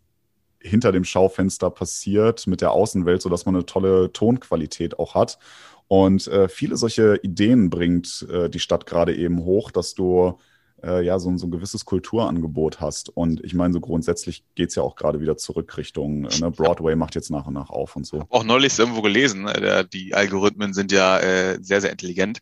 [0.61, 5.39] hinter dem Schaufenster passiert mit der Außenwelt, sodass man eine tolle Tonqualität auch hat.
[5.87, 10.37] Und äh, viele solche Ideen bringt äh, die Stadt gerade eben hoch, dass du
[10.83, 13.09] äh, ja so, so, ein gewisses Kulturangebot hast.
[13.09, 16.51] Und ich meine, so grundsätzlich geht es ja auch gerade wieder zurück Richtung, äh, ne?
[16.51, 18.23] Broadway macht jetzt nach und nach auf und so.
[18.29, 19.87] Auch neulich irgendwo gelesen, ne?
[19.91, 22.39] die Algorithmen sind ja äh, sehr, sehr intelligent.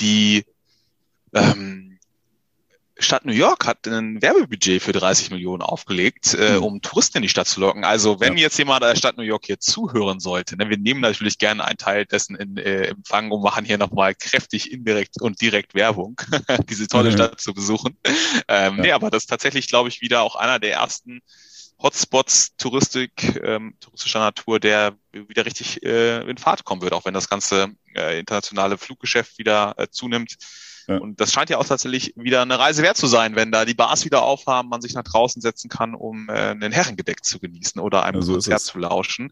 [0.00, 0.44] Die
[1.32, 1.91] ähm,
[3.02, 6.64] Stadt New York hat ein Werbebudget für 30 Millionen aufgelegt, äh, mhm.
[6.64, 7.84] um Touristen in die Stadt zu locken.
[7.84, 8.44] Also wenn ja.
[8.44, 11.78] jetzt jemand der Stadt New York hier zuhören sollte, ne, wir nehmen natürlich gerne einen
[11.78, 16.20] Teil dessen in äh, Empfang und machen hier nochmal kräftig indirekt und direkt Werbung,
[16.68, 17.14] diese tolle mhm.
[17.14, 17.96] Stadt zu besuchen.
[18.48, 18.82] Ähm, ja.
[18.82, 21.20] Nee, aber das ist tatsächlich, glaube ich, wieder auch einer der ersten
[21.82, 27.14] Hotspots Touristik, ähm, touristischer Natur, der wieder richtig äh, in Fahrt kommen wird, auch wenn
[27.14, 30.36] das ganze äh, internationale Fluggeschäft wieder äh, zunimmt.
[30.86, 30.98] Ja.
[30.98, 33.74] Und das scheint ja auch tatsächlich wieder eine Reise wert zu sein, wenn da die
[33.74, 37.80] Bars wieder aufhaben, man sich nach draußen setzen kann, um äh, einen Herrengedeck zu genießen
[37.80, 39.30] oder einem so Konzert zu lauschen.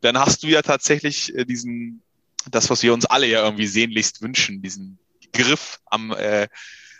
[0.00, 2.02] Dann hast du ja tatsächlich äh, diesen,
[2.50, 4.98] das, was wir uns alle ja irgendwie sehnlichst wünschen, diesen
[5.32, 6.48] Griff am äh,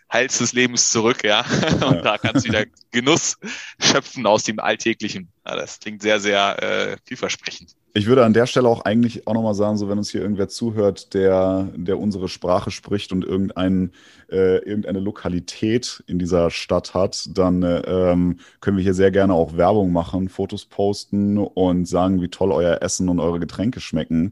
[0.08, 1.40] Hals des Lebens zurück, ja.
[1.72, 2.02] Und ja.
[2.02, 3.36] da kannst du wieder Genuss
[3.78, 5.32] schöpfen aus dem Alltäglichen.
[5.46, 7.76] Ja, das klingt sehr, sehr äh, vielversprechend.
[7.92, 10.48] Ich würde an der Stelle auch eigentlich auch nochmal sagen, so wenn uns hier irgendwer
[10.48, 13.90] zuhört, der, der unsere Sprache spricht und irgendein,
[14.30, 19.34] äh, irgendeine Lokalität in dieser Stadt hat, dann äh, ähm, können wir hier sehr gerne
[19.34, 24.30] auch Werbung machen, Fotos posten und sagen, wie toll euer Essen und eure Getränke schmecken.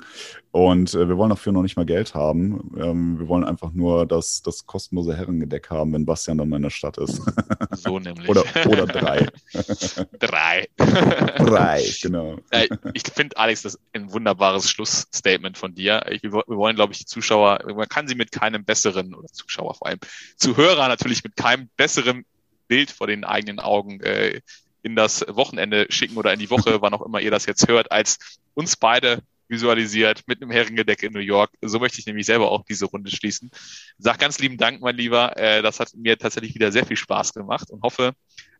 [0.51, 2.73] Und äh, wir wollen dafür noch nicht mal Geld haben.
[2.79, 6.63] Ähm, wir wollen einfach nur das, das kostenlose Herrengedeck haben, wenn Bastian dann mal in
[6.63, 7.21] der Stadt ist.
[7.77, 8.29] So nämlich.
[8.29, 9.29] oder, oder drei.
[10.19, 10.69] drei.
[10.79, 12.39] drei, genau.
[12.51, 16.05] Äh, ich finde, Alex, das ist ein wunderbares Schlussstatement von dir.
[16.11, 19.75] Ich, wir wollen, glaube ich, die Zuschauer, man kann sie mit keinem besseren, oder Zuschauer
[19.75, 20.01] vor allem,
[20.37, 22.27] Zuhörer natürlich mit keinem besseren
[22.67, 24.43] Bild vor den eigenen Augen äh,
[24.83, 27.91] in das Wochenende schicken oder in die Woche, wann auch immer ihr das jetzt hört,
[27.91, 28.19] als
[28.53, 31.51] uns beide visualisiert mit einem Herrengedeck in New York.
[31.63, 33.51] So möchte ich nämlich selber auch diese Runde schließen.
[33.97, 35.39] Sag ganz lieben Dank, mein Lieber.
[35.39, 38.13] Äh, das hat mir tatsächlich wieder sehr viel Spaß gemacht und hoffe,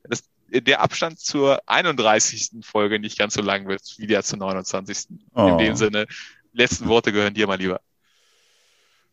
[0.09, 2.51] dass der Abstand zur 31.
[2.63, 5.09] Folge nicht ganz so lang wird wie der zur 29.
[5.35, 5.47] Oh.
[5.49, 6.07] In dem Sinne,
[6.53, 7.81] letzten Worte gehören dir, mein Lieber.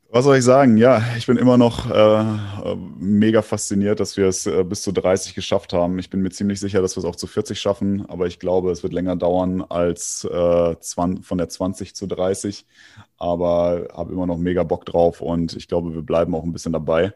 [0.10, 0.78] Was soll ich sagen?
[0.78, 5.34] Ja, ich bin immer noch äh, mega fasziniert, dass wir es äh, bis zu 30
[5.34, 6.00] geschafft haben.
[6.00, 8.72] Ich bin mir ziemlich sicher, dass wir es auch zu 40 schaffen, aber ich glaube,
[8.72, 12.66] es wird länger dauern als äh, 20, von der 20 zu 30.
[13.18, 16.74] Aber habe immer noch mega Bock drauf und ich glaube, wir bleiben auch ein bisschen
[16.74, 17.14] dabei.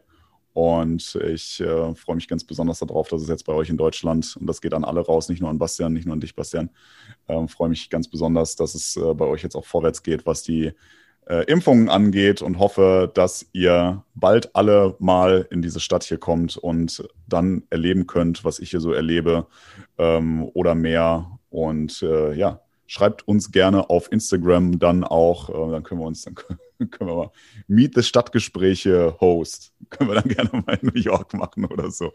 [0.52, 4.36] Und ich äh, freue mich ganz besonders darauf, dass es jetzt bei euch in Deutschland,
[4.40, 6.70] und das geht an alle raus, nicht nur an Bastian, nicht nur an dich, Bastian,
[7.28, 10.42] äh, freue mich ganz besonders, dass es äh, bei euch jetzt auch vorwärts geht, was
[10.42, 10.72] die
[11.30, 16.56] äh, Impfungen angeht und hoffe, dass ihr bald alle mal in diese Stadt hier kommt
[16.56, 19.46] und dann erleben könnt, was ich hier so erlebe
[19.98, 21.38] ähm, oder mehr.
[21.48, 26.22] Und äh, ja, schreibt uns gerne auf Instagram dann auch, äh, dann können wir uns,
[26.22, 26.34] dann
[26.90, 27.30] können wir mal
[27.68, 29.72] Meet the Stadtgespräche Host.
[29.90, 32.12] Können wir dann gerne mal in New York machen oder so.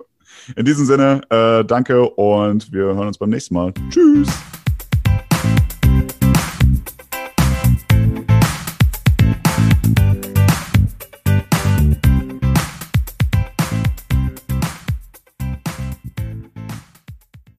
[0.55, 3.73] In diesem Sinne, äh, danke und wir hören uns beim nächsten Mal.
[3.89, 4.29] Tschüss.